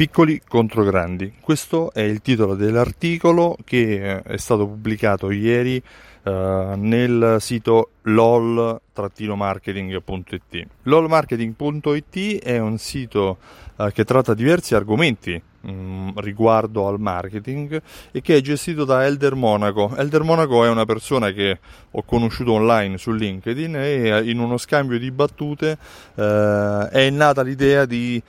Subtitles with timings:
[0.00, 1.30] Piccoli contro grandi.
[1.42, 5.76] Questo è il titolo dell'articolo che eh, è stato pubblicato ieri
[6.22, 10.66] uh, nel sito lol-marketing.it.
[10.84, 13.36] lolmarketing.it è un sito
[13.76, 19.34] uh, che tratta diversi argomenti um, riguardo al marketing e che è gestito da Elder
[19.34, 19.94] Monaco.
[19.94, 21.58] Elder Monaco è una persona che
[21.90, 25.76] ho conosciuto online su LinkedIn e in uno scambio di battute
[26.14, 28.22] uh, è nata l'idea di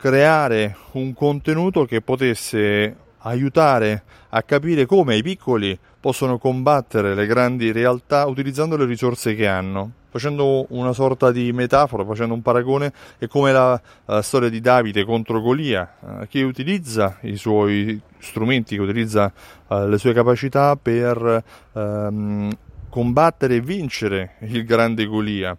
[0.00, 7.70] creare un contenuto che potesse aiutare a capire come i piccoli possono combattere le grandi
[7.70, 9.92] realtà utilizzando le risorse che hanno.
[10.08, 15.04] Facendo una sorta di metafora, facendo un paragone, è come la, la storia di Davide
[15.04, 19.30] contro Golia, eh, che utilizza i suoi strumenti, che utilizza
[19.68, 22.50] eh, le sue capacità per ehm,
[22.90, 25.56] combattere e vincere il grande Golia.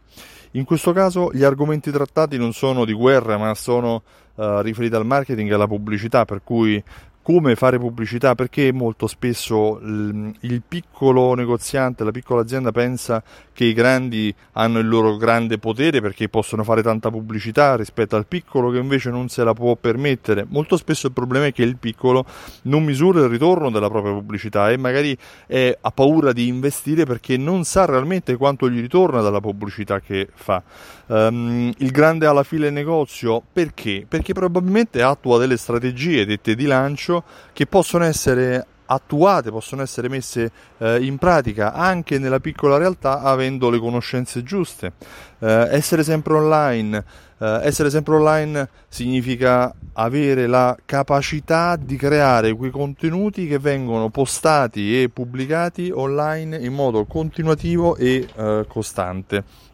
[0.52, 4.04] In questo caso gli argomenti trattati non sono di guerra, ma sono
[4.36, 6.84] uh, riferiti al marketing e alla pubblicità, per cui
[7.22, 13.24] come fare pubblicità, perché molto spesso il piccolo negoziante, la piccola azienda pensa
[13.54, 18.26] che i grandi hanno il loro grande potere perché possono fare tanta pubblicità rispetto al
[18.26, 20.46] piccolo che invece non se la può permettere.
[20.50, 22.26] Molto spesso il problema è che il piccolo
[22.64, 27.38] non misura il ritorno della propria pubblicità e magari è, ha paura di investire perché
[27.38, 30.64] non sa realmente quanto gli ritorna dalla pubblicità che fa.
[31.08, 34.06] Um, il grande ha la fila in negozio perché?
[34.08, 40.10] Perché probabilmente attua delle strategie dette di lancio lancio che possono essere attuate, possono essere
[40.10, 44.94] messe eh, in pratica anche nella piccola realtà avendo le conoscenze giuste.
[45.40, 47.04] Eh, essere sempre online,
[47.38, 55.02] eh, essere sempre online significa avere la capacità di creare quei contenuti che vengono postati
[55.02, 59.70] e pubblicati online in modo continuativo e eh, costante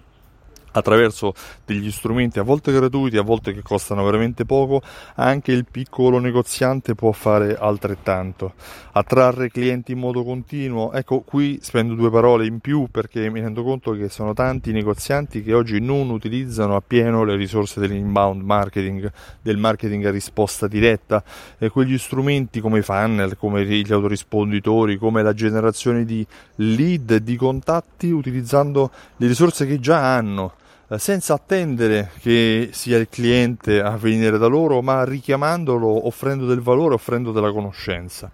[0.77, 1.33] attraverso
[1.65, 4.81] degli strumenti a volte gratuiti, a volte che costano veramente poco,
[5.15, 8.53] anche il piccolo negoziante può fare altrettanto.
[8.93, 13.63] Attrarre clienti in modo continuo, ecco qui spendo due parole in più perché mi rendo
[13.63, 19.11] conto che sono tanti negozianti che oggi non utilizzano appieno le risorse dell'inbound marketing,
[19.41, 21.23] del marketing a risposta diretta.
[21.57, 27.35] E quegli strumenti come i funnel, come gli autorisponditori, come la generazione di lead, di
[27.35, 30.53] contatti utilizzando le risorse che già hanno
[30.95, 36.93] senza attendere che sia il cliente a venire da loro, ma richiamandolo, offrendo del valore,
[36.93, 38.31] offrendo della conoscenza.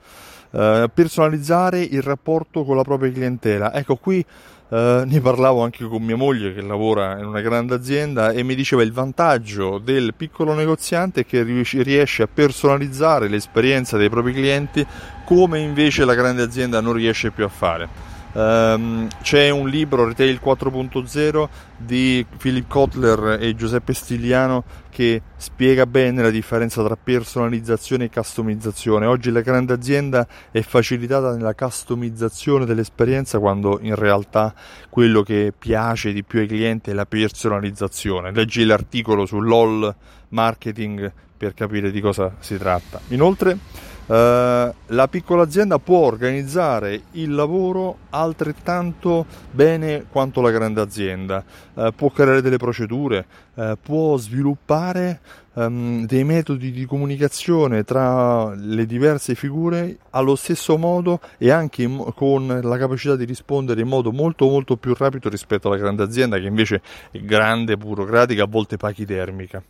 [0.52, 3.74] Uh, personalizzare il rapporto con la propria clientela.
[3.74, 4.24] Ecco, qui
[4.68, 8.54] uh, ne parlavo anche con mia moglie che lavora in una grande azienda e mi
[8.54, 14.86] diceva il vantaggio del piccolo negoziante che riesce a personalizzare l'esperienza dei propri clienti
[15.26, 18.13] come invece la grande azienda non riesce più a fare.
[18.34, 26.22] Um, c'è un libro, Retail 4.0, di Philip Kotler e Giuseppe Stigliano che spiega bene
[26.22, 29.06] la differenza tra personalizzazione e customizzazione.
[29.06, 34.54] Oggi la grande azienda è facilitata nella customizzazione dell'esperienza quando in realtà
[34.90, 38.32] quello che piace di più ai clienti è la personalizzazione.
[38.32, 39.94] Leggi l'articolo su LOL
[40.30, 43.00] Marketing per capire di cosa si tratta.
[43.10, 43.58] Inoltre
[44.06, 51.42] Uh, la piccola azienda può organizzare il lavoro altrettanto bene quanto la grande azienda,
[51.74, 55.22] uh, può creare delle procedure, uh, può sviluppare
[55.54, 62.12] um, dei metodi di comunicazione tra le diverse figure allo stesso modo e anche in,
[62.14, 66.38] con la capacità di rispondere in modo molto molto più rapido rispetto alla grande azienda
[66.38, 69.64] che invece è grande, burocratica, a volte pachidermica.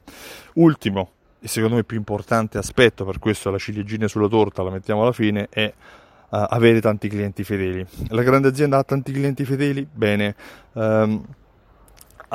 [0.55, 1.11] Ultimo,
[1.43, 5.11] e secondo me più importante aspetto, per questo la ciliegina sulla torta la mettiamo alla
[5.11, 5.73] fine, è uh,
[6.29, 7.85] avere tanti clienti fedeli.
[8.07, 9.85] La grande azienda ha tanti clienti fedeli?
[9.91, 10.35] Bene.
[10.71, 11.21] Um,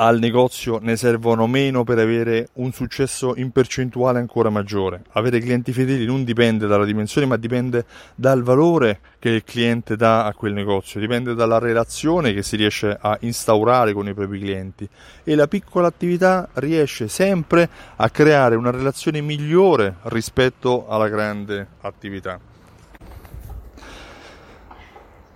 [0.01, 5.01] al negozio ne servono meno per avere un successo in percentuale ancora maggiore.
[5.11, 7.83] Avere clienti fedeli non dipende dalla dimensione, ma dipende
[8.15, 12.97] dal valore che il cliente dà a quel negozio, dipende dalla relazione che si riesce
[12.99, 14.87] a instaurare con i propri clienti
[15.25, 22.48] e la piccola attività riesce sempre a creare una relazione migliore rispetto alla grande attività.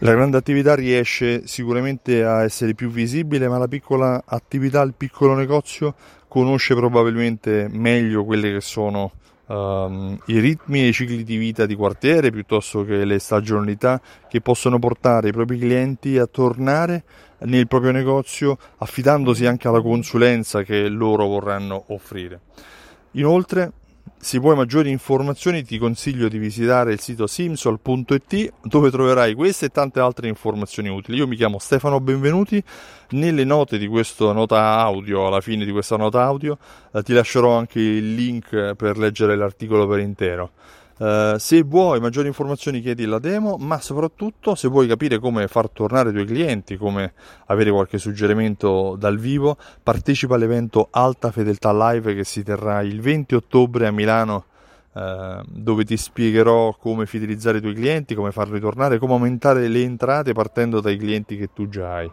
[0.03, 5.33] La grande attività riesce sicuramente a essere più visibile, ma la piccola attività, il piccolo
[5.33, 5.95] negozio
[6.27, 9.13] conosce probabilmente meglio quelli che sono
[9.45, 14.41] um, i ritmi e i cicli di vita di quartiere piuttosto che le stagionalità che
[14.41, 17.05] possono portare i propri clienti a tornare
[17.43, 22.41] nel proprio negozio affidandosi anche alla consulenza che loro vorranno offrire.
[23.11, 23.71] Inoltre
[24.23, 29.69] Se vuoi maggiori informazioni ti consiglio di visitare il sito simsol.it dove troverai queste e
[29.69, 31.17] tante altre informazioni utili.
[31.17, 32.63] Io mi chiamo Stefano Benvenuti,
[33.09, 36.57] nelle note di questa nota audio, alla fine di questa nota audio,
[36.93, 40.51] eh, ti lascerò anche il link per leggere l'articolo per intero.
[40.95, 45.69] Uh, se vuoi maggiori informazioni chiedi la demo, ma soprattutto se vuoi capire come far
[45.69, 47.13] tornare i tuoi clienti, come
[47.47, 53.35] avere qualche suggerimento dal vivo, partecipa all'evento Alta Fedeltà Live che si terrà il 20
[53.35, 54.45] ottobre a Milano.
[54.93, 59.81] Uh, dove ti spiegherò come fidelizzare i tuoi clienti, come farli tornare, come aumentare le
[59.81, 62.11] entrate partendo dai clienti che tu già hai.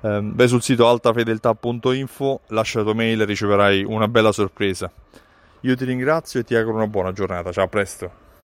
[0.00, 4.90] Beh, sul sito altafedeltà.info lascia la tua mail e riceverai una bella sorpresa.
[5.60, 7.52] Io ti ringrazio e ti auguro una buona giornata.
[7.52, 8.25] Ciao, a presto.